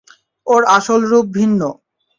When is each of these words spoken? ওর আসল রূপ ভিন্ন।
ওর 0.47 0.61
আসল 0.77 1.01
রূপ 1.11 1.25
ভিন্ন। 1.37 1.61